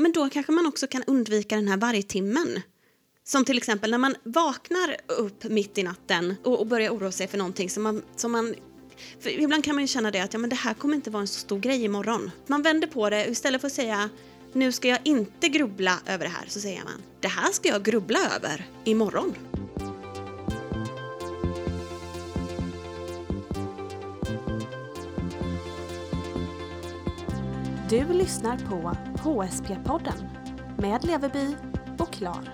[0.00, 2.60] men då kanske man också kan undvika den här vargtimmen.
[3.24, 7.28] Som till exempel när man vaknar upp mitt i natten och, och börjar oroa sig
[7.28, 8.54] för någonting som man, som man
[9.20, 11.20] för ibland kan man ju känna det att ja, men det här kommer inte vara
[11.20, 12.30] en så stor grej imorgon.
[12.46, 14.10] Man vänder på det och istället för att säga
[14.52, 17.82] nu ska jag inte grubbla över det här så säger man det här ska jag
[17.82, 19.34] grubbla över imorgon.
[27.90, 30.28] Du lyssnar på HSP-podden
[30.78, 31.56] med Leverby
[31.98, 32.50] och Klar.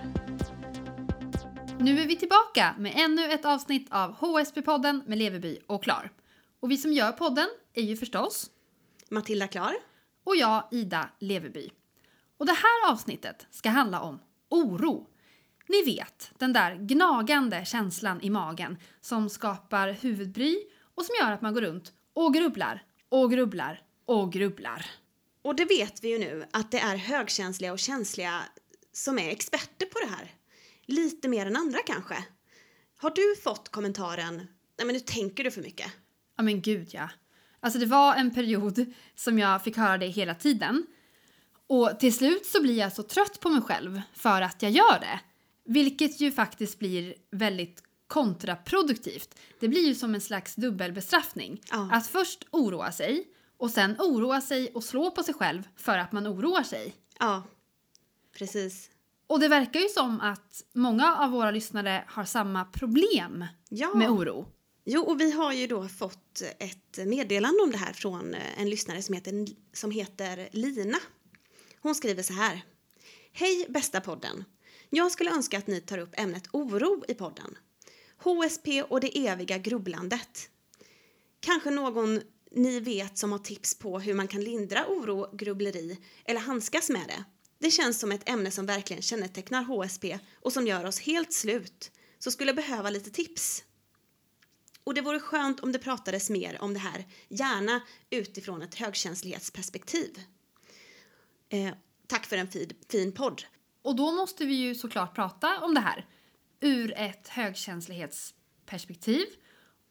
[1.79, 6.11] Nu är vi tillbaka med ännu ett avsnitt av HSP-podden med Leverby och Klar.
[6.59, 8.49] Och vi som gör podden är ju förstås
[9.09, 9.73] Matilda Klar.
[10.23, 11.69] och jag, Ida Leverby.
[12.37, 15.07] Och det här avsnittet ska handla om oro.
[15.67, 20.57] Ni vet, den där gnagande känslan i magen som skapar huvudbry
[20.95, 24.85] och som gör att man går runt och grubblar och grubblar och grubblar.
[25.47, 28.43] Och det vet vi ju nu att det är högkänsliga och känsliga
[28.93, 30.31] som är experter på det här.
[30.85, 32.25] Lite mer än andra kanske.
[32.97, 34.35] Har du fått kommentaren
[34.77, 35.91] Nej men nu tänker du för mycket.
[36.37, 37.09] Ja men gud ja.
[37.59, 40.85] Alltså det var en period som jag fick höra det hela tiden.
[41.67, 44.99] Och till slut så blir jag så trött på mig själv för att jag gör
[44.99, 45.19] det.
[45.65, 49.39] Vilket ju faktiskt blir väldigt kontraproduktivt.
[49.59, 51.61] Det blir ju som en slags dubbelbestraffning.
[51.71, 51.89] Ja.
[51.91, 53.27] Att först oroa sig
[53.57, 56.95] och sen oroa sig och slå på sig själv för att man oroar sig.
[57.19, 57.43] Ja,
[58.37, 58.89] precis.
[59.27, 63.93] Och det verkar ju som att många av våra lyssnare har samma problem Ja.
[63.95, 64.47] med oro.
[64.85, 69.01] Jo, och vi har ju då fått ett meddelande om det här från en lyssnare
[69.01, 70.97] som heter, som heter Lina.
[71.81, 72.61] Hon skriver så här.
[73.31, 74.43] Hej bästa podden.
[74.89, 77.57] Jag skulle önska att ni tar upp ämnet oro i podden.
[78.23, 80.49] HSP och det eviga grubblandet.
[81.39, 86.39] Kanske någon ni vet som har tips på hur man kan lindra oro, grubbleri eller
[86.39, 87.23] handskas med det.
[87.59, 91.91] Det känns som ett ämne som verkligen kännetecknar HSP och som gör oss helt slut.
[92.19, 93.63] Så skulle behöva lite tips.
[94.83, 100.21] Och det vore skönt om det pratades mer om det här, gärna utifrån ett högkänslighetsperspektiv.
[101.49, 101.73] Eh,
[102.07, 103.43] tack för en fin, fin podd.
[103.81, 106.05] Och då måste vi ju såklart prata om det här
[106.59, 109.25] ur ett högkänslighetsperspektiv.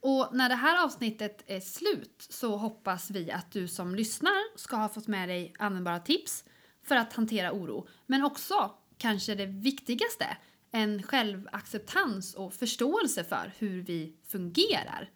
[0.09, 4.77] Och när det här avsnittet är slut så hoppas vi att du som lyssnar ska
[4.77, 6.45] ha fått med dig användbara tips
[6.83, 7.89] för att hantera oro.
[8.07, 10.37] Men också, kanske det viktigaste,
[10.71, 15.11] en självacceptans och förståelse för hur vi fungerar.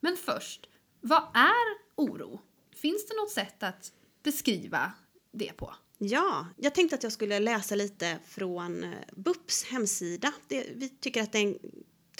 [0.00, 0.68] Men först,
[1.00, 2.40] vad är oro?
[2.74, 4.92] Finns det något sätt att beskriva
[5.32, 5.74] det på?
[5.98, 10.32] Ja, jag tänkte att jag skulle läsa lite från eh, BUPs hemsida.
[10.48, 11.58] Det, vi tycker att det är en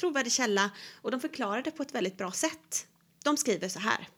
[0.02, 2.86] trovärdig källa och de förklarar det på ett väldigt bra sätt.
[3.24, 4.08] De skriver så här.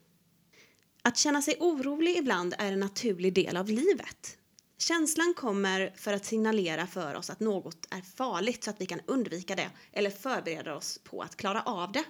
[1.02, 4.38] Att känna sig orolig ibland är en naturlig del av livet.
[4.78, 9.00] Känslan kommer för att signalera för oss att något är farligt så att vi kan
[9.06, 12.04] undvika det eller förbereda oss på att klara av det.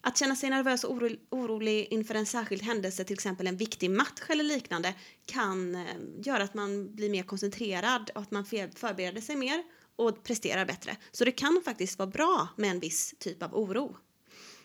[0.00, 3.90] Att känna sig nervös och oro- orolig inför en särskild händelse, till exempel en viktig
[3.90, 4.94] match eller liknande,
[5.26, 5.82] kan eh,
[6.18, 9.62] göra att man blir mer koncentrerad och att man förbereder sig mer
[9.96, 10.96] och presterar bättre.
[11.12, 13.96] Så det kan faktiskt vara bra med en viss typ av oro.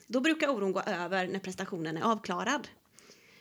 [0.07, 2.67] Då brukar oron gå över när prestationen är avklarad.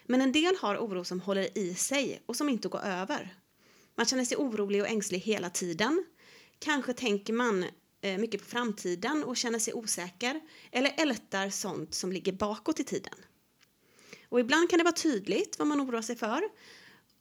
[0.07, 3.35] Men en del har oro som håller i sig och som inte går över.
[3.95, 6.05] Man känner sig orolig och ängslig hela tiden.
[6.59, 7.65] Kanske tänker man
[8.01, 10.41] eh, mycket på framtiden och känner sig osäker
[10.71, 13.15] eller ältar sånt som ligger bakåt i tiden.
[14.29, 16.43] Och ibland kan det vara tydligt vad man oroar sig för.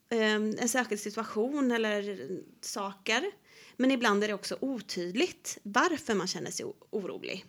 [0.09, 2.19] Ehm, en särskild situation eller
[2.61, 3.31] saker.
[3.81, 7.45] Men ibland är det också otydligt varför man känner sig orolig.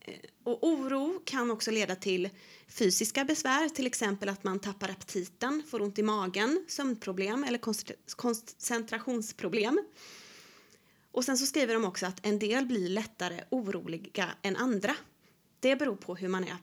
[0.00, 2.28] Eh, och oro kan också leda till
[2.68, 7.58] fysiska besvär, till exempel att man tappar aptiten, får ont i magen, sömnproblem eller
[8.16, 9.84] koncentrationsproblem.
[11.12, 14.96] Och sen så skriver de också att en del blir lättare oroliga än andra.
[15.60, 16.56] Det beror på hur man är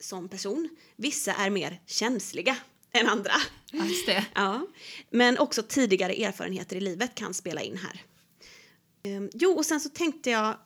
[0.00, 0.68] som person.
[0.96, 2.56] Vissa är mer känsliga
[2.92, 3.32] än andra.
[3.72, 4.26] Just det.
[4.34, 4.66] Ja,
[5.10, 8.02] men också tidigare erfarenheter i livet kan spela in här.
[9.02, 10.56] Ehm, Jo, och sen så tänkte jag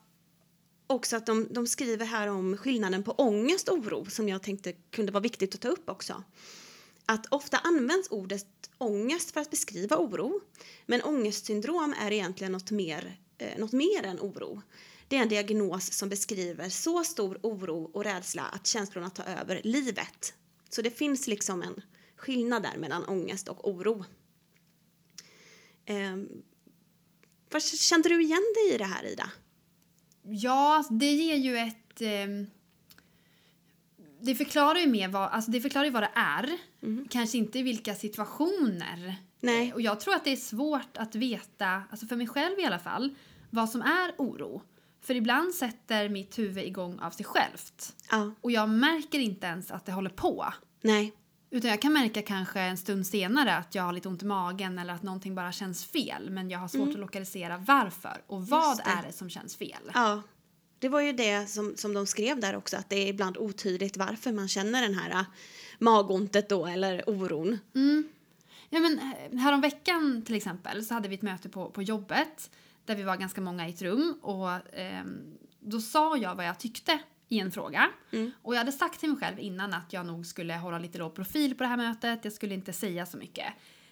[0.87, 4.72] också att de, de skriver här om skillnaden på ångest och oro som jag tänkte
[4.72, 6.25] kunde vara viktigt att ta upp också.
[7.06, 8.46] Att ofta används ordet
[8.78, 10.40] ångest för att beskriva oro,
[10.87, 14.62] men ångestsyndrom är egentligen något mer, eh, något mer än oro.
[15.08, 19.61] Det är en diagnos som beskriver så stor oro och rädsla att känslorna tar över
[19.64, 20.34] livet.
[20.69, 21.82] Så det finns liksom en
[22.20, 24.05] skillnad där mellan ångest och oro.
[25.84, 26.17] Eh,
[27.50, 29.31] vad kände du igen dig i det här, Ida?
[30.22, 32.00] Ja, det ger ju ett...
[32.00, 32.46] ehm,
[34.20, 36.58] det förklarar ju mer vad, alltså det förklarar ju vad det är.
[37.08, 39.73] Kanske inte vilka situationer Nej.
[39.75, 42.78] Och jag tror att det är svårt att veta, alltså för mig själv i alla
[42.78, 43.14] fall,
[43.50, 44.62] vad som är oro.
[45.00, 47.96] För ibland sätter mitt huvud igång av sig självt.
[48.11, 48.34] Ja.
[48.40, 50.46] Och jag märker inte ens att det håller på.
[50.81, 51.12] Nej.
[51.50, 54.79] Utan jag kan märka kanske en stund senare att jag har lite ont i magen
[54.79, 56.31] eller att någonting bara känns fel.
[56.31, 58.85] Men jag har svårt att lokalisera varför och vad Mm.
[58.85, 58.91] Det.
[58.91, 59.91] är det som känns fel.
[59.94, 60.23] Ja.
[60.79, 63.97] Det var ju det som, som de skrev där också, att det är ibland otydligt
[63.97, 65.23] varför man känner den här äh,
[65.79, 67.58] magontet då, eller oron.
[68.70, 72.50] Ja, men eh, häromveckan till exempel så hade vi ett möte på, på jobbet
[72.85, 76.58] där vi var ganska många i ett rum och ehm, då sa jag vad jag
[76.58, 76.99] tyckte
[77.31, 77.91] i en fråga.
[78.11, 78.31] Mm.
[78.43, 81.15] Och jag hade sagt till mig själv innan att jag nog skulle hålla lite låg
[81.15, 83.47] profil på det här mötet, jag skulle inte säga så mycket.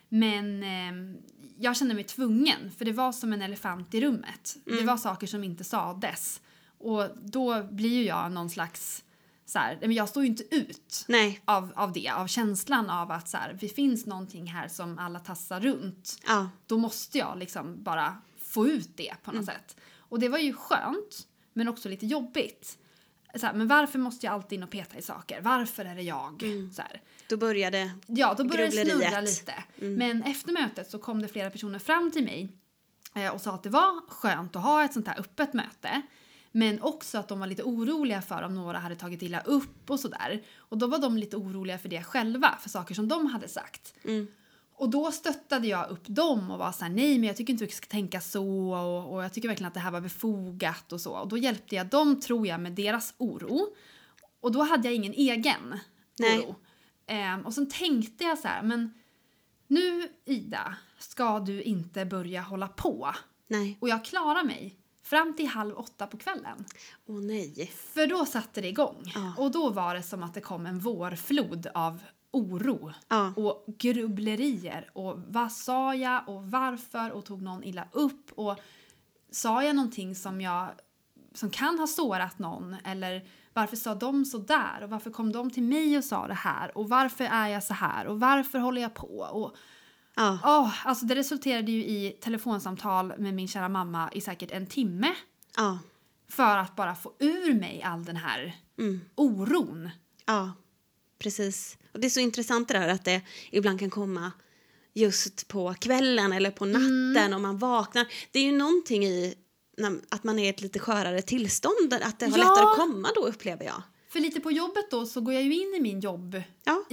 [0.08, 1.16] Men ehm,
[1.58, 4.56] jag kände mig tvungen, för det var som en elefant i rummet.
[4.64, 6.40] Det var saker som inte sades.
[6.78, 9.04] Och då blir ju jag någon slags,
[9.46, 11.40] så här, men jag står ju inte ut Nej.
[11.44, 15.18] av, av det, av känslan av att så här, det finns någonting här som alla
[15.20, 16.18] tassar runt.
[16.26, 16.50] Ja.
[16.66, 19.76] Då måste jag liksom bara få ut det på något sätt.
[19.96, 22.78] Och det var ju skönt, men också lite jobbigt.
[23.38, 25.40] Så här, men varför måste jag alltid in och peta i saker?
[25.40, 26.42] Varför är det jag?
[26.72, 27.00] Så här.
[27.28, 27.90] Då började...
[28.06, 29.54] Ja, då började det snurra lite.
[29.76, 32.48] Men efter mötet så kom det flera personer fram till mig
[33.14, 36.02] eh, och sa att det var skönt att ha ett sånt här öppet möte.
[36.52, 40.00] Men också att de var lite oroliga för om några hade tagit illa upp och
[40.00, 40.42] sådär.
[40.56, 43.94] Och då var de lite oroliga för det själva, för saker som de hade sagt.
[44.04, 44.28] Mm.
[44.78, 47.64] Och då stöttade jag upp dem och var så här, nej men jag tycker inte
[47.64, 51.00] vi ska tänka så och, och jag tycker verkligen att det här var befogat och
[51.00, 51.12] så.
[51.12, 53.74] Och då hjälpte jag dem, tror jag, med deras oro.
[54.40, 55.78] Och då hade jag ingen egen
[56.18, 56.38] Nej.
[56.38, 56.54] oro.
[57.06, 58.94] Ehm, och sen tänkte jag så här, men
[59.66, 63.14] nu Ida ska du inte börja hålla på.
[63.46, 63.78] Nej.
[63.80, 66.64] Och jag klarar mig fram till halv åtta på kvällen.
[67.06, 67.72] Åh nej.
[67.76, 69.12] För då satte det igång.
[69.14, 69.34] Ja.
[69.36, 73.32] Och då var det som att det kom en vårflod av oro Ja.
[73.36, 74.90] och grubblerier.
[74.92, 78.32] Och vad sa jag och varför och tog någon illa upp?
[78.34, 78.58] Och
[79.30, 80.68] sa jag någonting som jag
[81.34, 85.50] som kan ha sårat någon eller varför sa de så där och varför kom de
[85.50, 88.82] till mig och sa det här och varför är jag så här och varför håller
[88.82, 89.56] jag på och
[90.16, 90.38] Ja.
[90.44, 95.14] åh, alltså det resulterade ju i telefonsamtal med min kära mamma i säkert en timme
[95.56, 95.78] Ja.
[96.28, 99.00] för att bara få ur mig all den här Mm.
[99.14, 99.90] oron.
[100.26, 100.52] Ja.
[101.18, 101.78] Precis.
[101.92, 103.20] Och det är så intressant det där att det
[103.50, 104.32] ibland kan komma
[104.94, 108.06] just på kvällen eller på natten om man vaknar.
[108.30, 109.34] Det är ju någonting i
[110.08, 112.44] att man är i ett lite skörare tillstånd, att det har Ja.
[112.44, 113.82] lättare att komma då upplever jag.
[114.08, 116.84] För lite på jobbet då så går jag ju in i min jobb Ja.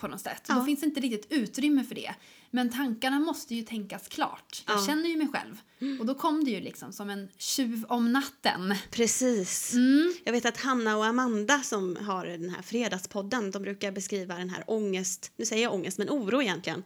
[0.00, 0.42] På något sätt.
[0.48, 0.54] Ja.
[0.54, 2.14] Då finns det inte riktigt utrymme för det.
[2.54, 4.64] Men tankarna måste ju tänkas klart.
[4.66, 4.86] Jag Ja.
[4.86, 5.60] känner ju mig själv.
[6.00, 8.74] Och då kom det ju liksom som en tjuv om natten.
[8.90, 9.74] Precis.
[9.74, 10.14] Mm.
[10.24, 14.50] Jag vet att Hanna och Amanda som har den här fredagspodden, de brukar beskriva den
[14.50, 16.82] här ångest, nu säger jag ångest men oro egentligen,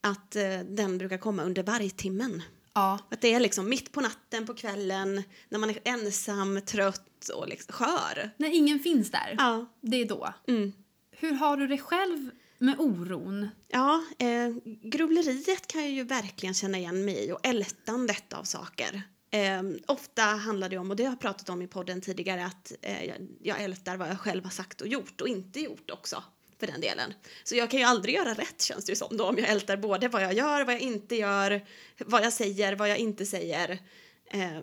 [0.00, 2.42] att eh, den brukar komma under vargtimmen.
[2.74, 2.98] Ja.
[3.10, 7.48] Att det är liksom mitt på natten, på kvällen, när man är ensam, trött och
[7.48, 8.30] liksom skör.
[8.36, 9.66] När ingen finns där, Ja.
[9.80, 10.34] det är då.
[10.48, 10.72] Mm.
[11.10, 12.30] Hur har du det själv
[12.64, 13.48] med oron?
[13.68, 14.50] Ja, eh,
[14.82, 19.02] grubbleriet kan jag ju verkligen känna igen mig i och ältandet av saker.
[19.30, 22.72] Eh, ofta handlar det om, och det har jag pratat om i podden tidigare, att
[22.82, 23.12] eh,
[23.42, 26.22] jag, ältar vad jag själv har sagt och gjort och inte gjort också
[26.58, 27.14] för den delen.
[27.44, 29.76] Så jag kan ju aldrig göra rätt känns det ju som då om jag ältar
[29.76, 31.66] både vad jag gör, vad jag inte gör,
[31.98, 33.78] vad jag säger, vad jag inte säger
[34.26, 34.62] eh,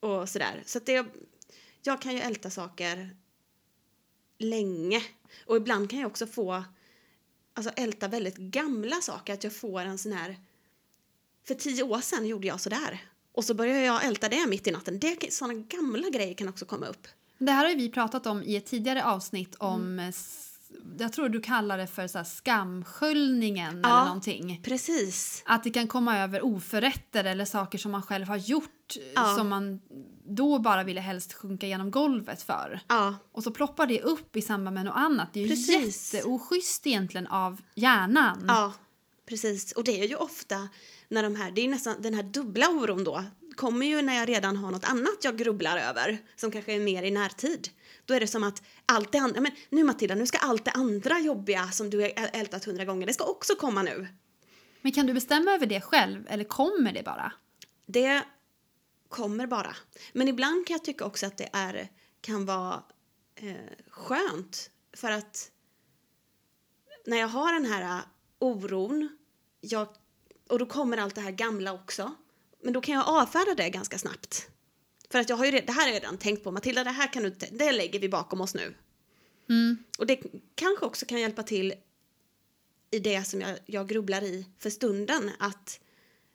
[0.00, 0.62] och sådär.
[0.66, 1.06] Så att det,
[1.82, 3.16] jag kan ju älta saker
[4.38, 5.02] länge
[5.46, 6.64] och ibland kan jag också få
[7.56, 9.34] alltså älta väldigt gamla saker.
[9.34, 10.36] Att jag får en sån här...
[11.44, 13.04] För tio år sedan gjorde jag så där.
[13.32, 14.98] Och så börjar jag älta det mitt i natten.
[14.98, 17.08] Det, såna gamla grejer kan också komma upp.
[17.38, 20.12] Det här har vi pratat om i ett tidigare avsnitt om, Mm.
[20.98, 23.88] Jag tror du kallar det för så skamsköljningen Ja.
[23.88, 24.60] eller någonting.
[24.64, 25.42] Precis.
[25.46, 29.34] Att det kan komma över oförrätter eller saker som man själv har gjort Ja.
[29.36, 29.80] som man
[30.28, 32.80] då bara ville helst sjunka genom golvet för.
[32.88, 35.28] Ja, Och så ploppar det upp i samband med något annat.
[35.32, 36.14] Det är ju Precis.
[36.14, 38.44] jätteoschysst egentligen av hjärnan.
[38.48, 38.72] ja,
[39.28, 39.72] precis.
[39.72, 40.68] Och det är ju ofta
[41.08, 43.24] när de här, det är nästan den här dubbla oron då,
[43.56, 47.02] kommer ju när jag redan har något annat jag grubblar över, som kanske är mer
[47.02, 47.68] i närtid.
[48.04, 50.70] Då är det som att allt det andra, men nu Matilda, nu ska allt det
[50.70, 54.08] andra jobbiga som du har ältat hundra gånger, det ska också komma nu.
[54.80, 57.32] Men kan du bestämma över det själv eller kommer det bara?
[57.86, 58.22] Det
[59.08, 59.76] kommer bara.
[60.12, 61.88] Men ibland kan jag tycka också att det är,
[62.20, 62.82] kan vara
[63.34, 63.54] eh,
[63.88, 65.50] skönt för att
[67.06, 68.04] när jag har den här eh,
[68.38, 69.18] oron
[69.60, 69.88] jag,
[70.48, 72.14] och då kommer allt det här gamla också
[72.62, 74.48] men då kan jag avfärda det ganska snabbt.
[75.10, 76.50] För att jag har ju, re- det här har jag redan tänkt på.
[76.50, 78.74] Matilda, det här kan du det lägger vi bakom oss nu.
[79.48, 79.78] Mm.
[79.98, 80.20] Och det
[80.54, 81.74] kanske också kan hjälpa till
[82.90, 85.30] i det som jag, jag grubblar i för stunden.
[85.38, 85.80] Att,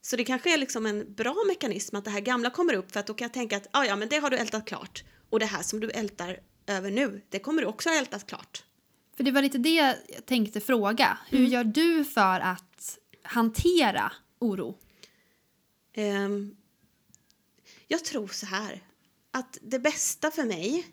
[0.01, 2.99] så det kanske är liksom en bra mekanism att det här gamla kommer upp för
[2.99, 5.03] att då kan jag tänka att ah, ja, men det har du ältat klart.
[5.29, 8.63] Och det här som du ältar över nu, det kommer du också ha ältat klart.
[9.17, 11.17] För det var lite det jag tänkte fråga.
[11.29, 11.51] Hur Mm.
[11.51, 14.77] gör du för att hantera oro?
[15.97, 16.57] Um,
[17.87, 18.83] jag tror så här,
[19.31, 20.87] att det bästa för mig,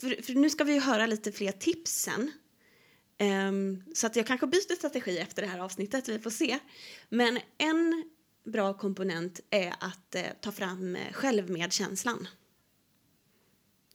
[0.00, 2.32] för, för nu ska vi ju höra lite fler tips sen,
[3.18, 6.58] Um, ehm, så att jag kanske byter strategi efter det här avsnittet, vi får se.
[7.08, 8.10] Men en
[8.44, 12.28] bra komponent är att eh, ta fram eh, självmedkänslan.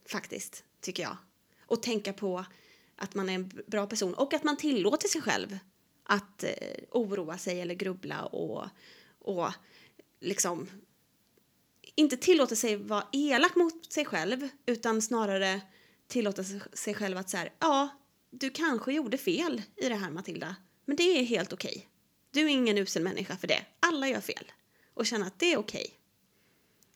[0.06, 1.18] Faktiskt, tycker jag.
[1.66, 2.46] Och tänka på
[2.96, 5.60] att man är en bra person och att man tillåter sig själv
[6.04, 6.52] att eh,
[6.92, 8.68] oroa sig eller grubbla och,
[9.20, 9.52] och
[10.22, 10.70] liksom
[11.96, 15.62] inte tillåter sig vara elak mot sig själv utan snarare
[16.08, 17.90] tillåta sig- själv att säga ja,
[18.30, 21.88] du kanske gjorde fel i det här Matilda, men det är helt okej.
[22.32, 23.66] Du är ingen usel människa för det.
[23.80, 24.52] Alla gör fel.
[24.94, 25.94] Och känna att det är okej.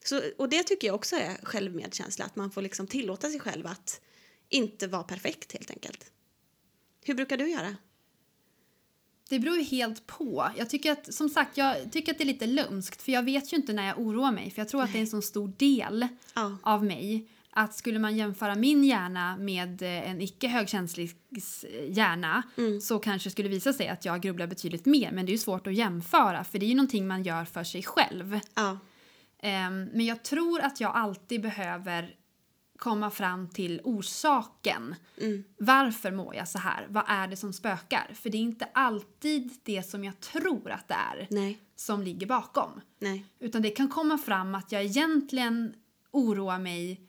[0.04, 3.66] Så, och det tycker jag också är självmedkänsla, att man får liksom tillåta sig själv
[3.66, 4.00] att
[4.48, 6.12] inte vara perfekt helt enkelt.
[7.04, 7.76] Hur brukar du göra?
[9.28, 10.50] Det beror ju helt på.
[10.56, 13.52] Jag tycker att, som sagt, jag tycker att det är lite lömskt för jag vet
[13.52, 15.52] ju inte när jag oroar mig för jag tror att det är en så stor
[15.56, 16.58] del Ja.
[16.62, 21.10] av mig att skulle man jämföra min hjärna med eh, en icke högkänslig
[21.88, 22.80] hjärna Mm.
[22.80, 25.38] så kanske det skulle visa sig att jag grubblar betydligt mer men det är ju
[25.38, 28.40] svårt att jämföra för det är ju någonting man gör för sig själv.
[28.54, 28.78] Ja.
[29.42, 32.14] Ehm, men jag tror att jag alltid behöver
[32.76, 34.94] komma fram till orsaken.
[35.20, 35.44] Mm.
[35.58, 36.86] Varför mår jag så här?
[36.88, 38.10] Vad är det som spökar?
[38.14, 41.58] För det är inte alltid det som jag tror att det är Nej.
[41.76, 42.80] som ligger bakom.
[42.98, 43.24] Nej.
[43.38, 45.74] Utan det kan komma fram att jag egentligen
[46.10, 47.00] oroar mig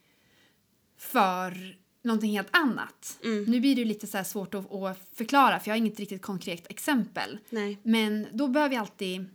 [0.97, 3.19] för någonting helt annat.
[3.23, 3.43] Mm.
[3.43, 6.21] Nu blir det ju lite så svårt att, att förklara för jag har inget riktigt
[6.21, 7.39] konkret exempel.
[7.49, 7.79] Nej.
[7.83, 9.25] Men då behöver jag alltid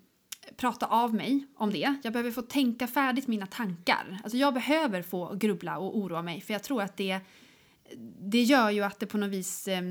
[0.62, 1.94] prata av mig om det.
[2.02, 4.20] Jag behöver få tänka färdigt mina tankar.
[4.22, 7.20] Alltså jag behöver få grubbla och oroa mig för jag tror att det,
[8.20, 9.82] det gör ju att det på något vis eh,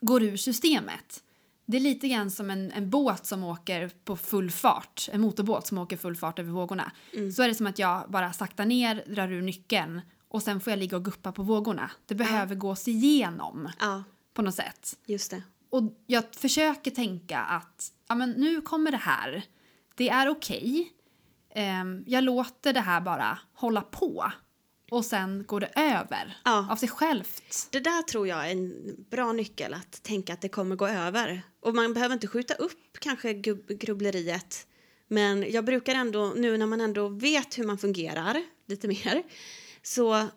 [0.00, 1.22] går ur systemet.
[1.66, 5.66] Det är lite grann som en, en båt som åker på full fart, en motorbåt
[5.66, 6.92] som åker full fart över vågorna.
[7.14, 7.32] Mm.
[7.32, 10.70] Så är det som att jag bara saktar ner, drar ur nyckeln och sen får
[10.70, 11.90] jag ligga och guppa på vågorna.
[12.06, 14.96] Det behöver gås igenom Ja, på något sätt.
[15.06, 15.42] just det.
[15.70, 19.44] Och jag försöker tänka att ja, men nu kommer det här.
[20.00, 20.92] Det är okej.
[21.54, 24.32] Ehm, jag låter det här bara hålla på.
[24.90, 26.66] Och sen går det över Ja.
[26.70, 27.68] av sig självt.
[27.70, 31.42] Det där tror jag är en bra nyckel, att tänka att det kommer gå över.
[31.60, 34.66] Och man behöver inte skjuta upp kanske grubbleriet.
[35.08, 39.22] Men jag brukar ändå, nu när man ändå vet hur man fungerar lite mer,
[39.82, 40.28] så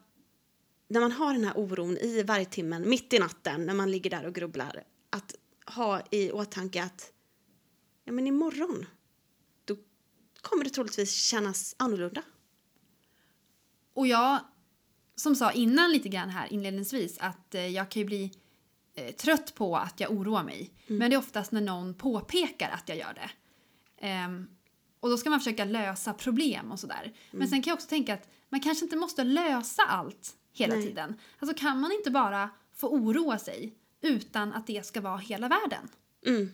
[0.88, 4.26] när man har den här oron i vargtimmen, mitt i natten, när man ligger där
[4.26, 7.12] och grubblar, att ha i åtanke att
[8.04, 8.86] ja, men imorgon,
[10.44, 12.22] kommer det troligtvis kännas annorlunda.
[13.94, 14.40] Och jag,
[15.16, 18.32] som sa innan lite grann här inledningsvis, att eh, jag kan ju bli
[18.96, 20.74] eh, trött på att jag oroar mig.
[20.88, 23.32] Men det är oftast när någon påpekar att jag gör det.
[24.08, 24.48] Ehm,
[25.00, 27.14] och då ska man försöka lösa problem och sådär.
[27.32, 30.88] Men sen kan jag också tänka att man kanske inte måste lösa allt hela Nej.
[30.88, 31.16] tiden.
[31.40, 35.90] Alltså kan man inte bara få oroa sig utan att det ska vara hela världen?
[36.26, 36.52] Mm,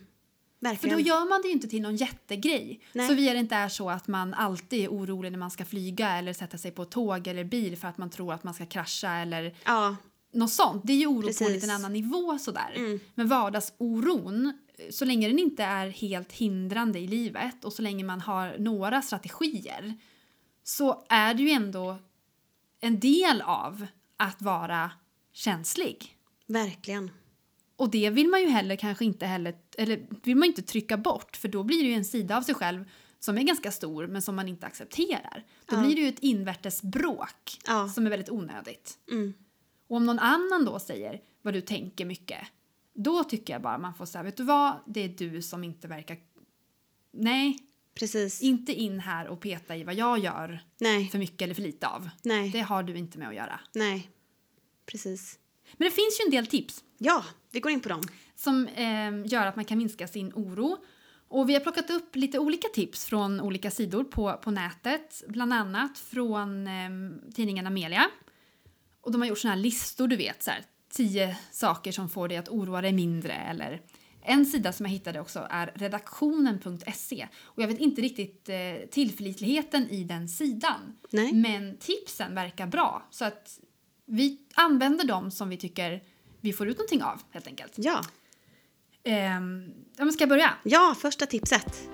[0.60, 0.96] För verkligen.
[0.98, 2.80] då gör man det ju inte till någon jättegrej.
[2.92, 3.08] Nej.
[3.08, 6.32] Såvida det inte är så att man alltid är orolig när man ska flyga eller
[6.32, 9.54] sätta sig på tåg eller bil för att man tror att man ska krascha eller
[9.64, 9.96] Ja,
[10.32, 10.82] något sånt.
[10.84, 11.48] Det är ju oro på en Precis.
[11.48, 12.72] liten annan nivå sådär.
[12.76, 13.00] Mm.
[13.14, 14.52] Men vardagsoron,
[14.90, 19.02] så länge den inte är helt hindrande i livet och så länge man har några
[19.02, 19.94] strategier
[20.64, 21.96] så är det ju ändå
[22.80, 23.86] en del av
[24.16, 24.90] att vara
[25.32, 26.16] känslig.
[26.46, 27.10] verkligen.
[27.80, 31.36] Och det vill man ju heller kanske inte heller, eller vill man inte trycka bort
[31.36, 32.84] för då blir det ju en sida av sig själv
[33.18, 35.44] som är ganska stor men som man inte accepterar.
[35.66, 35.80] Då Ja.
[35.82, 37.88] blir det ju ett invärtes bråk Ja.
[37.88, 38.98] som är väldigt onödigt.
[39.10, 39.34] Mm.
[39.88, 42.38] Och om någon annan då säger vad du tänker mycket,
[42.94, 45.88] då tycker jag bara man får säga, vet du vad, det är du som inte
[45.88, 46.16] verkar...
[47.12, 47.58] Nej,
[47.94, 48.42] Precis.
[48.42, 51.88] inte in här och peta i vad jag gör Nej, för mycket eller för lite
[51.88, 52.08] av.
[52.24, 53.60] nej, Det har du inte med att göra.
[53.74, 54.10] nej.
[54.86, 55.38] Precis.
[55.72, 58.02] Men det finns ju en del tips Ja, vi går in på dem.
[58.34, 60.76] som eh, gör att man kan minska sin oro.
[61.28, 65.52] Och vi har plockat upp lite olika tips från olika sidor på, på nätet, bland
[65.52, 66.90] annat från eh,
[67.34, 68.06] tidningen Amelia.
[69.00, 72.28] Och de har gjort såna här listor, du vet, så här, tio saker som får
[72.28, 73.80] dig att oroa dig mindre eller
[74.22, 79.90] en sida som jag hittade också är redaktionen.se och jag vet inte riktigt eh, tillförlitligheten
[79.90, 80.98] i den sidan.
[81.10, 81.32] Nej.
[81.32, 83.58] Men tipsen verkar bra så att
[84.10, 86.02] vi använder dem som vi tycker
[86.40, 87.72] vi får ut någonting av helt enkelt.
[87.76, 88.04] Ja.
[89.04, 90.54] Ehm, ja, men ska jag börja?
[90.62, 91.88] Ja, första tipset.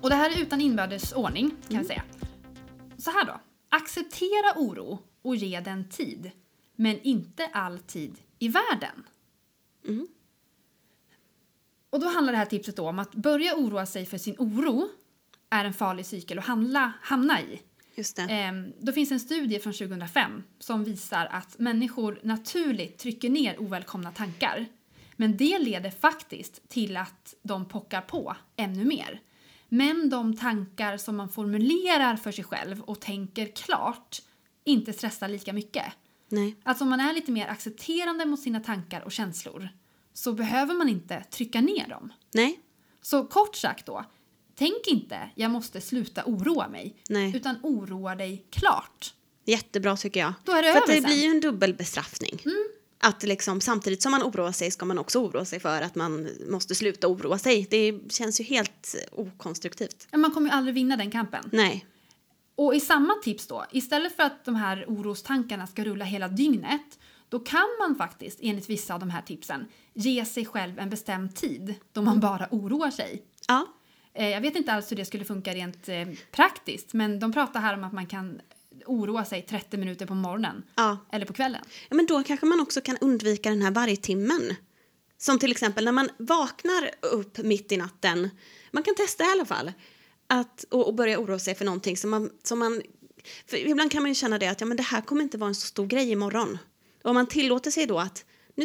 [0.00, 1.76] Och det här är utan inbördes ordning kan Mm.
[1.76, 2.02] jag säga.
[2.98, 3.40] Så här då.
[3.68, 6.30] Acceptera oro och ge den tid.
[6.76, 9.04] Men inte all tid i världen.
[9.88, 10.06] Mm.
[11.90, 14.88] Och då handlar det här tipset om att börja oroa sig för sin oro
[15.50, 17.62] är en farlig cykel att handla, hamna i.
[17.96, 18.22] Just det.
[18.22, 24.10] Ehm, då finns en studie från 2005 som visar att människor naturligt trycker ner ovälkomna
[24.10, 24.66] tankar.
[25.16, 29.20] Men det leder faktiskt till att de pockar på ännu mer.
[29.68, 34.22] Men de tankar som man formulerar för sig själv och tänker klart
[34.64, 35.84] inte stressar lika mycket.
[36.28, 36.56] Nej.
[36.62, 39.68] Alltså om man är lite mer accepterande mot sina tankar och känslor
[40.12, 42.12] så behöver man inte trycka ner dem.
[42.34, 42.60] Nej.
[43.02, 44.04] Så kort sagt då,
[44.58, 47.36] tänk inte jag måste sluta oroa mig Nej.
[47.36, 49.14] utan oroa dig klart.
[49.44, 50.32] Jättebra tycker jag.
[50.44, 51.10] Då är det För att över det sen.
[51.10, 52.40] blir ju en dubbel bestraffning.
[52.98, 56.28] Att liksom, samtidigt som man oroar sig ska man också oroa sig för att man
[56.50, 57.66] måste sluta oroa sig.
[57.70, 60.08] Det känns ju helt okonstruktivt.
[60.16, 61.44] Man kommer ju aldrig vinna den kampen.
[61.52, 61.86] Nej.
[62.54, 66.98] Och i samma tips då, istället för att de här orostankarna ska rulla hela dygnet,
[67.28, 71.36] då kan man faktiskt, enligt vissa av de här tipsen, ge sig själv en bestämd
[71.36, 73.22] tid då man bara oroar sig.
[73.48, 73.66] Ja.
[74.16, 77.60] Eh, Jag vet inte alls hur det skulle funka rent eh, praktiskt, men de pratar
[77.60, 78.40] här om att man kan
[78.86, 80.98] oroa sig 30 minuter på morgonen Ja.
[81.12, 81.60] eller på kvällen.
[81.88, 81.96] ja.
[81.96, 84.54] Men då kanske man också kan undvika den här vargtimmen.
[85.18, 88.30] Som till exempel när man vaknar upp mitt i natten.
[88.70, 89.72] Man kan testa i alla fall.
[90.26, 92.82] Att, och, och börja oroa sig för någonting som man, som man...
[93.52, 95.54] Ibland kan man ju känna det att ja, men det här kommer inte vara en
[95.54, 96.58] så stor grej imorgon.
[97.02, 98.64] Och om man tillåter sig då att nu,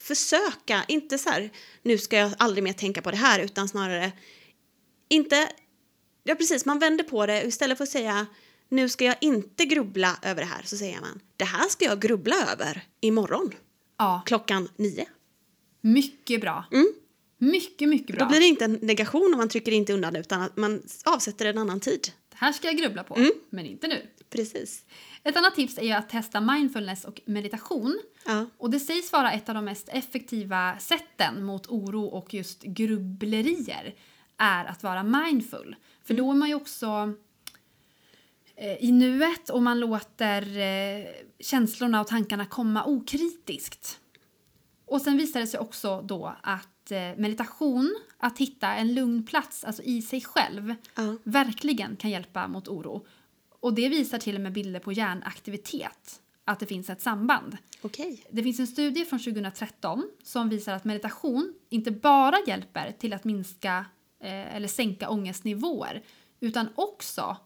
[0.00, 1.50] försöka, inte så här
[1.82, 4.12] nu ska jag aldrig mer tänka på det här utan snarare
[5.08, 5.48] inte...
[6.24, 8.26] Ja precis, man vänder på det istället för att säga
[8.68, 12.00] nu ska jag inte grubbla över det här så säger man det här ska jag
[12.00, 13.52] grubbla över imorgon
[13.98, 15.06] Ja, klockan nio.
[15.80, 16.64] mycket bra.
[16.72, 16.92] Mm.
[17.38, 18.24] Mycket, mycket bra.
[18.24, 21.46] Då blir det inte en negation om man trycker inte undan utan att man avsätter
[21.46, 22.08] en annan tid.
[22.30, 23.30] Det här ska jag grubbla på, Mm.
[23.50, 24.06] men inte nu.
[24.30, 24.84] Precis.
[25.24, 27.98] Ett annat tips är ju att testa mindfulness och meditation.
[28.24, 28.46] Ja.
[28.58, 33.94] Och det sägs vara ett av de mest effektiva sätten mot oro och just grubblerier
[34.38, 35.76] är att vara mindful.
[36.04, 37.12] För då är man ju också
[38.56, 41.06] eh, i nuet och man låter eh,
[41.40, 44.00] känslorna och tankarna komma okritiskt.
[44.86, 49.64] Och sen visar det sig också då att eh, meditation, att hitta en lugn plats
[49.64, 51.16] alltså i sig själv, Ja.
[51.24, 53.06] verkligen kan hjälpa mot oro.
[53.60, 57.56] Och det visar till och med bilder på hjärnaktivitet, att det finns ett samband.
[57.82, 58.24] Okej.
[58.30, 63.24] Det finns en studie från 2013 som visar att meditation inte bara hjälper till att
[63.24, 63.84] minska
[64.20, 66.02] eh, eller sänka ångestnivåer
[66.40, 67.36] utan också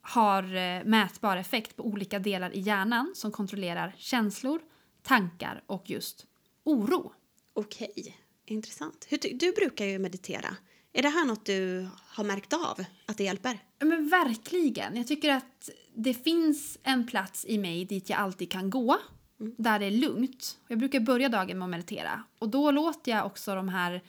[0.00, 4.60] har eh, mätbar effekt på olika delar i hjärnan som kontrollerar känslor,
[5.02, 6.26] tankar och just
[6.64, 7.12] oro.
[7.52, 8.16] Okej.
[8.44, 9.06] Intressant.
[9.08, 10.56] Hur, du brukar ju meditera.
[10.92, 13.58] Är det här något du har märkt av att det hjälper?
[13.78, 14.96] Men verkligen.
[14.96, 18.98] Jag tycker att det finns en plats i mig dit jag alltid kan gå.
[19.38, 20.58] Där det är lugnt.
[20.68, 22.24] Jag brukar börja dagen med att meditera.
[22.38, 24.02] Och då låter jag också de här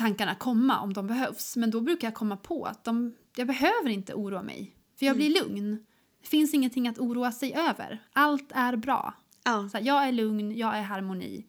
[0.00, 1.56] tankarna komma om de behövs.
[1.56, 4.76] Men då brukar jag komma på att de, jag behöver inte oroa mig.
[4.98, 5.86] För jag blir lugn.
[6.20, 8.02] Det finns ingenting att oroa sig över.
[8.12, 9.14] Allt är bra.
[9.44, 9.68] Ja.
[9.68, 11.46] Så här, jag är lugn, jag är harmoni.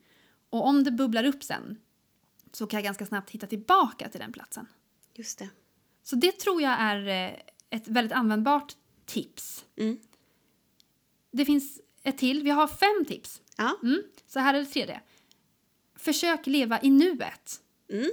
[0.49, 1.77] Och om det bubblar upp sen
[2.51, 4.67] så kan jag ganska snabbt hitta tillbaka till den platsen.
[5.13, 5.49] Just det.
[6.03, 9.65] Så det tror jag är eh, ett väldigt användbart tips.
[9.75, 9.99] Mm.
[11.31, 12.43] Det finns ett till.
[12.43, 13.41] Vi har fem tips.
[13.57, 13.77] Ja.
[13.83, 14.03] Mm.
[14.27, 15.01] Så här är det tredje.
[15.95, 17.61] Försök leva i nuet.
[17.89, 18.11] Mm.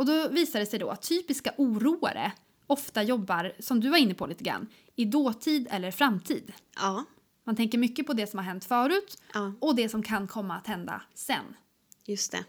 [0.00, 2.32] Och då visar det sig då att typiska oroare
[2.66, 6.52] ofta jobbar, som du var inne på lite grann, i dåtid eller framtid.
[6.76, 7.04] Ja.
[7.44, 9.52] Man tänker mycket på det som har hänt förut Ja.
[9.60, 11.56] och det som kan komma att hända sen.
[12.04, 12.44] Just det.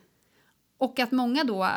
[0.77, 1.69] Och att många då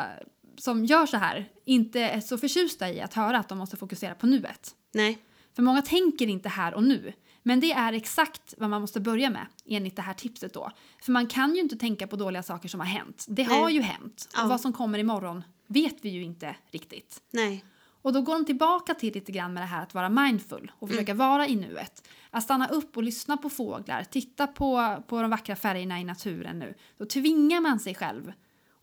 [0.57, 4.15] som gör så här inte är så förtjusta i att höra att de måste fokusera
[4.15, 4.75] på nuet.
[4.93, 5.17] Nej.
[5.53, 7.13] För många tänker inte här och nu.
[7.47, 10.71] Men det är exakt vad man måste börja med enligt det här tipset då.
[11.01, 13.25] För man kan ju inte tänka på dåliga saker som har hänt.
[13.27, 13.73] Det har Nej.
[13.73, 14.29] ju hänt.
[14.33, 14.43] Ja.
[14.43, 17.21] Och vad som kommer imorgon vet vi ju inte riktigt.
[17.31, 17.65] Nej.
[18.01, 20.89] Och då går de tillbaka till lite grann med det här att vara mindful och
[20.89, 22.07] försöka vara i nuet.
[22.29, 26.59] Att stanna upp och lyssna på fåglar, titta på, på de vackra färgerna i naturen
[26.59, 26.73] nu.
[26.97, 28.33] Då tvingar man sig själv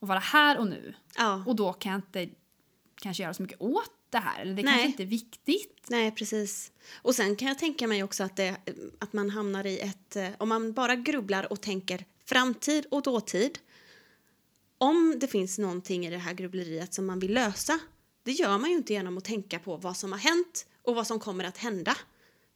[0.00, 0.94] att vara här och nu.
[1.18, 1.44] Ja.
[1.46, 2.28] Och då kan jag inte
[2.94, 4.40] kanske göra så mycket åt det här.
[4.42, 4.72] Eller det Nej.
[4.72, 5.86] kanske inte är viktigt.
[5.88, 6.72] Nej, precis.
[7.02, 8.56] Och sen kan jag tänka mig också att, det,
[8.98, 10.16] att man hamnar i ett...
[10.16, 13.58] eh, Om man bara grubblar och tänker framtid och dåtid.
[14.78, 17.78] Om det finns någonting i det här grubbleriet som man vill lösa.
[18.22, 21.06] Det gör man ju inte genom att tänka på vad som har hänt och vad
[21.06, 21.96] som kommer att hända.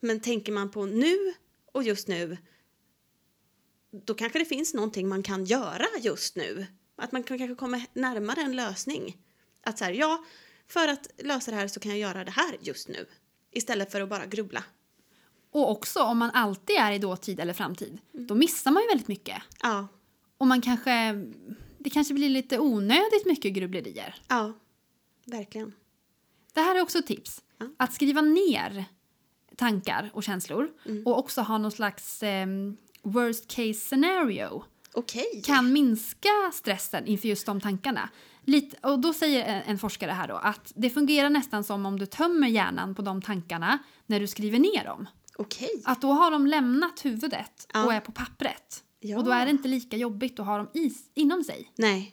[0.01, 1.35] Men tänker man på nu
[1.73, 2.37] och just nu.
[3.91, 6.67] då kanske det finns någonting man kan göra just nu.
[6.97, 9.17] Att man kan kanske komma närmare en lösning.
[9.63, 10.25] Att så här, ja,
[10.69, 13.07] för att lösa det här så kan jag göra det här just nu.
[13.53, 14.65] Istället för att bara grubbla.
[15.51, 19.09] Och också om man alltid är i dåtid eller framtid, då missar man ju väldigt
[19.09, 19.43] mycket.
[19.63, 19.87] Ja,
[20.39, 21.13] Och man kanske,
[21.79, 24.15] det kanske blir lite onödigt mycket grubblerier.
[24.29, 24.53] ja,
[25.25, 25.73] verkligen.
[26.53, 27.43] Det här är också ett tips.
[27.59, 27.67] Ja.
[27.77, 28.85] Att skriva ner
[29.57, 31.07] tankar och känslor Mm.
[31.07, 35.43] och också ha någon slags ehm, worst case scenario Okej.
[35.45, 38.09] kan minska stressen inför just de tankarna.
[38.47, 41.99] Lite, och då säger en, en forskare här då att det fungerar nästan som om
[41.99, 45.07] du tömmer hjärnan på de tankarna när du skriver ner dem.
[45.39, 45.83] Okej.
[45.85, 47.85] Att då har de lämnat huvudet Ja.
[47.85, 48.85] och är på pappret.
[49.01, 49.19] Ja.
[49.19, 51.73] Och då är det inte lika jobbigt att ha dem i, inom sig.
[51.77, 52.13] Nej.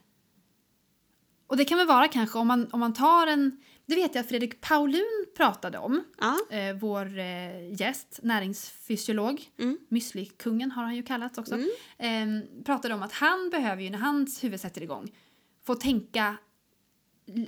[1.48, 3.62] Och det kan väl vara kanske om man, om man tar en...
[3.86, 6.04] Det vet jag Fredrik Paulun pratade om.
[6.20, 6.58] Ja.
[6.58, 9.50] Eh, vår eh, gäst, näringsfysiolog.
[9.60, 9.78] Mm.
[9.90, 11.56] Müsli-kungen har han ju kallats också.
[11.56, 12.38] Mm.
[12.38, 15.12] Eh, pratade om att han behöver ju när hans huvud sätter igång
[15.66, 16.36] få tänka,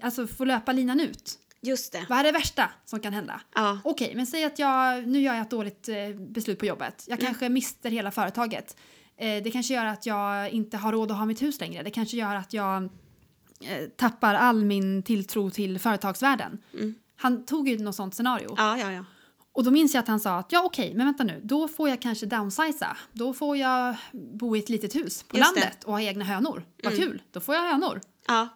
[0.01, 1.39] alltså få löpa linan ut.
[1.61, 2.05] Just det.
[2.09, 3.41] Vad är det värsta som kan hända?
[3.55, 3.79] Ja.
[3.83, 7.03] Okej, men säg att jag, nu gör jag ett dåligt eh, beslut på jobbet.
[7.07, 7.25] Jag Mm.
[7.25, 8.77] kanske mister hela företaget.
[9.17, 11.83] Eh, det kanske gör att jag inte har råd att ha mitt hus längre.
[11.83, 16.57] Det kanske gör att jag eh, tappar all min tilltro till företagsvärlden.
[16.73, 16.95] Mm.
[17.15, 18.53] Han tog ju något sånt scenario.
[18.57, 19.05] Ja, ja, ja.
[19.55, 21.89] Och då minns jag att han sa att ja okej, men vänta nu, då får
[21.89, 22.97] jag kanske downsiza.
[23.13, 25.59] Då får jag bo i ett litet hus på Just det.
[25.61, 26.65] landet och ha egna hönor.
[26.83, 27.05] Vad Mm.
[27.07, 28.01] kul, då får jag hönor.
[28.27, 28.47] Ja.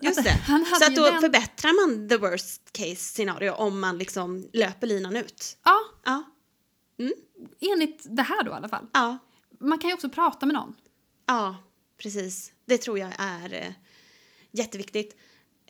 [0.00, 0.38] Just Att det.
[0.78, 5.16] Så att då den- förbättrar man the worst case scenario om man liksom löper linan
[5.16, 5.56] ut.
[5.64, 6.22] Ja, Ja.
[7.60, 8.86] enligt det här då i alla fall.
[8.92, 9.18] Ja.
[9.60, 10.74] Man kan ju också prata med någon.
[11.26, 11.56] Ja,
[12.02, 12.52] precis.
[12.66, 13.72] Det tror jag är eh,
[14.50, 15.16] jätteviktigt.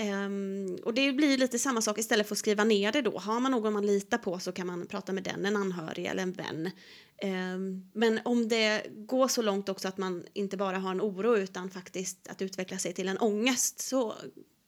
[0.01, 3.19] Um, och det blir lite samma sak istället för att skriva ner det då.
[3.19, 6.23] Har man någon man litar på så kan man prata med den, en anhörig eller
[6.23, 6.71] en vän.
[7.55, 11.37] Um, men om det går så långt också att man inte bara har en oro
[11.37, 14.15] utan faktiskt att utveckla sig till en ångest så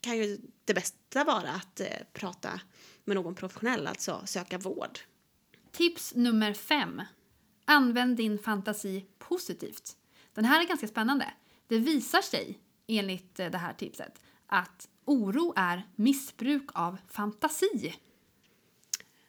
[0.01, 2.61] kan ju det bästa vara att uh, prata
[3.05, 4.99] med någon professionell, alltså söka vård.
[5.73, 7.03] Tips nummer fem.
[7.65, 9.97] Använd din fantasi positivt.
[10.35, 11.35] Den här är ganska spännande.
[11.67, 17.95] Det visar sig, enligt eh, det här tipset, att oro är missbruk av fantasi.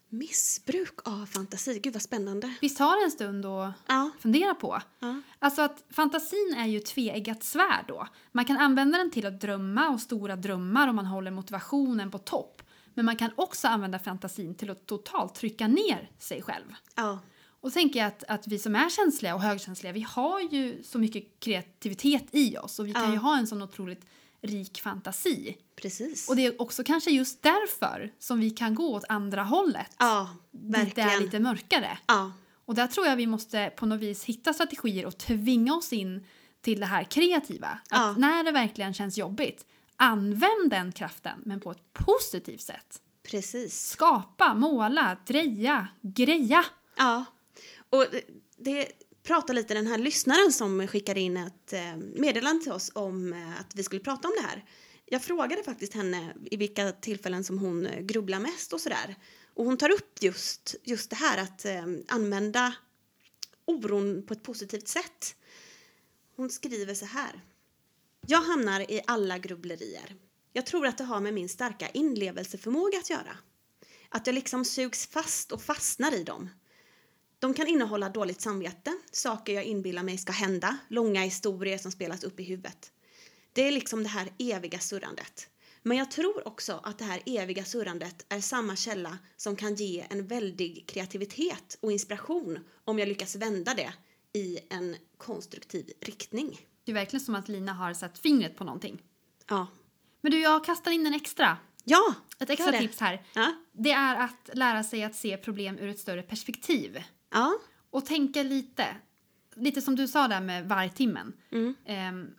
[0.09, 2.53] Missbruk av fantasi, gud vad spännande.
[2.79, 4.81] Har det en stund att Ja, fundera på?
[4.99, 8.07] ja, Alltså att fantasin är ju tveeggat svärd då.
[8.31, 12.17] Man kan använda den till att drömma och stora drömmar om man håller motivationen på
[12.17, 12.61] topp.
[12.93, 16.65] Men man kan också använda fantasin till att totalt trycka ner sig själv.
[16.95, 17.19] ja,
[17.61, 20.99] Och tänker jag att, att vi som är känsliga och högkänsliga, vi har ju så
[20.99, 24.05] mycket kreativitet i oss och vi kan ju ha en sån otroligt
[24.41, 25.57] rik fantasi.
[25.75, 26.29] precis.
[26.29, 29.95] Och det är också kanske just därför som vi kan gå åt andra hållet.
[29.99, 31.23] Ja, dit det är verkligen.
[31.23, 31.97] lite mörkare.
[32.07, 32.31] Ja,
[32.65, 36.25] Och där tror jag vi måste på något vis hitta strategier och tvinga oss in
[36.61, 37.67] till det här kreativa.
[37.67, 38.11] Att Ja.
[38.17, 43.01] när det verkligen känns jobbigt, använd den kraften men på ett positivt sätt.
[43.23, 43.89] precis.
[43.89, 46.65] Skapa, måla, dreja, greja.
[46.97, 47.25] Ja,
[47.89, 48.05] och
[48.57, 48.87] det,
[49.23, 53.59] prata lite den här lyssnaren som skickade in ett eh, meddelande till oss om eh,
[53.59, 54.65] att vi skulle prata om det här.
[55.05, 59.15] Jag frågade faktiskt henne i vilka tillfällen som hon eh, grubblar mest och sådär.
[59.53, 61.65] Och hon tar upp just, just det här att
[62.07, 62.73] använda
[63.65, 65.35] oron på ett positivt sätt.
[66.35, 67.41] Hon skriver så här.
[68.27, 70.15] Jag hamnar i alla grubblerier.
[70.53, 73.37] Jag tror att det har med min starka inlevelseförmåga att göra.
[74.09, 76.49] Att jag liksom sugs fast och fastnar i dem.
[77.41, 82.23] De kan innehålla dåligt samvete, saker jag inbillar mig ska hända, långa historier som spelas
[82.23, 82.91] upp i huvudet.
[83.53, 85.47] Det är liksom det här eviga surrandet.
[85.81, 90.05] Men jag tror också att det här eviga surrandet är samma källa som kan ge
[90.09, 93.93] en väldig kreativitet och inspiration om jag lyckas vända det
[94.33, 96.59] i en konstruktiv riktning.
[96.83, 99.01] Det är verkligen som att Lina har satt fingret på någonting.
[99.49, 99.67] Ja.
[100.21, 101.57] Men du, jag kastar in en extra.
[101.83, 102.13] Ja!
[102.39, 103.25] Ett extra tips här.
[103.33, 103.53] Ja.
[103.71, 107.03] Det är att lära sig att se problem ur ett större perspektiv.
[107.31, 107.53] Ja.
[107.89, 108.87] Och tänka lite,
[109.55, 111.33] lite som du sa där med vargtimmen.
[111.51, 111.75] Mm.
[111.85, 112.29] Ehm,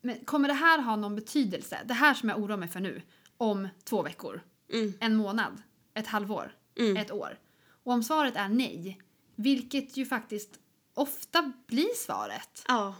[0.00, 1.78] men kommer det här ha någon betydelse?
[1.84, 3.02] Det här som jag oroar mig för nu,
[3.36, 4.40] om två veckor,
[4.72, 4.92] Mm.
[5.00, 5.62] en månad,
[5.94, 6.96] ett halvår, Mm.
[6.96, 7.38] ett år.
[7.84, 8.98] Och om svaret är nej,
[9.36, 10.58] vilket ju faktiskt
[10.94, 12.94] ofta blir svaret, Ja.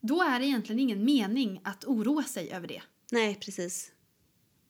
[0.00, 2.82] då är det egentligen ingen mening att oroa sig över det.
[3.12, 3.92] Nej, precis.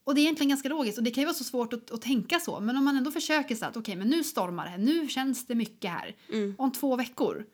[0.07, 2.03] Och det är egentligen ganska logiskt och det kan ju vara så svårt att, att
[2.03, 2.61] tänka så.
[2.61, 5.55] Men om man ändå försöker så att okej, men nu stormar det, nu känns det
[5.55, 6.16] mycket här.
[6.33, 6.55] Mm.
[6.59, 7.45] Om två veckor,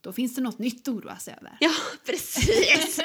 [0.00, 1.56] då finns det något nytt att oroa sig över.
[1.60, 1.70] Ja,
[2.06, 3.00] precis.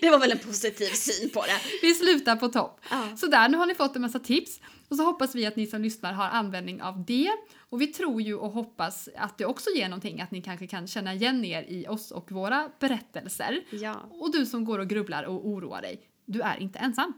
[0.00, 1.60] Det var väl en positiv syn på det.
[1.82, 2.80] Vi slutar på topp.
[2.90, 3.16] Ja.
[3.16, 5.66] Så där, nu har ni fått en massa tips och så hoppas vi att ni
[5.66, 7.30] som lyssnar har användning av det.
[7.58, 10.86] Och vi tror ju och hoppas att det också ger någonting, att ni kanske kan
[10.86, 13.60] känna igen er i oss och våra berättelser.
[13.70, 13.94] Ja.
[14.10, 17.12] Och du som går och grubblar och oroar dig, du är inte ensam.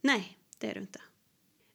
[0.00, 1.00] Nej, det är du inte.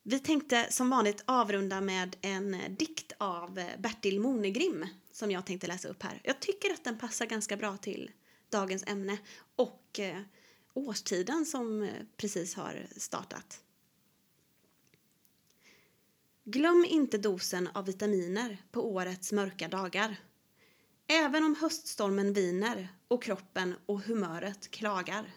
[0.03, 5.45] Vi tänkte som vanligt avrunda med en eh, dikt av eh, Bertil Monegrim som jag
[5.45, 6.21] tänkte läsa upp här.
[6.23, 8.11] Jag tycker att den passar ganska bra till
[8.49, 9.17] dagens ämne
[9.55, 10.21] och eh,
[10.73, 13.61] årstiden som precis har startat.
[16.43, 20.15] Glöm inte dosen av vitaminer på årets mörka dagar.
[21.07, 25.33] Även om höststormen viner och kroppen och humöret klagar.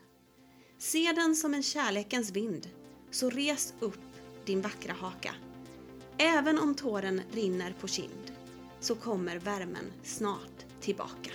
[0.79, 2.69] Se den som en kärlekens vind,
[3.13, 4.01] så res upp
[4.45, 5.35] din vackra haka.
[6.19, 8.33] Även om tåren rinner på kind,
[8.81, 11.31] så kommer värmen snart tillbaka.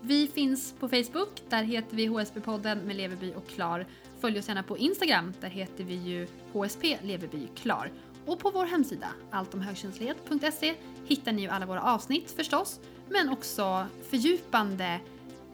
[0.00, 3.86] Vi finns på Facebook, där heter vi HSB-podden med Leverby och Klar.
[4.20, 7.92] Följ oss gärna på Instagram, där heter vi ju HSP Leverby Klar.
[8.26, 10.74] Och på vår hemsida, alltomhögkänslighet.se,
[11.06, 15.00] hittar ni ju alla våra avsnitt förstås, men också fördjupande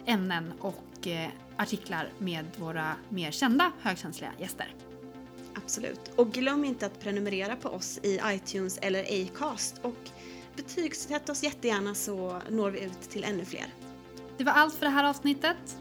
[0.06, 4.74] ämnen och eh, artiklar med våra mer kända högkänsliga gäster.
[5.54, 6.10] Absolut.
[6.16, 10.10] Och glöm inte att prenumerera på oss i iTunes eller Acast och
[10.56, 13.66] betygsätt oss jättegärna så når vi ut till ännu fler.
[14.36, 15.78] Det var allt för det här avsnittet.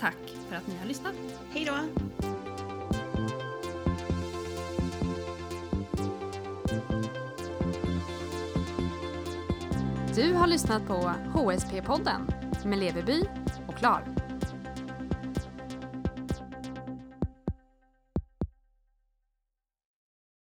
[0.00, 0.16] Tack
[0.48, 1.14] för att ni har lyssnat.
[1.52, 1.74] Hej då!
[10.14, 12.32] Du har lyssnat på HSP-podden
[12.64, 13.24] med Leverby
[13.66, 14.23] och Klar.